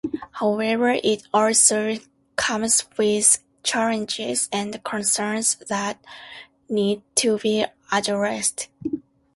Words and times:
However, 0.31 0.95
it 1.03 1.27
also 1.31 1.99
comes 2.35 2.85
with 2.97 3.37
challenges 3.61 4.49
and 4.51 4.83
concerns 4.83 5.57
that 5.69 6.03
need 6.67 7.03
to 7.17 7.37
be 7.37 7.65
addressed. 7.91 8.69